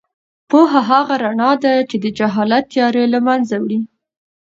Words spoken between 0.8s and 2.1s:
هغه رڼا ده چې د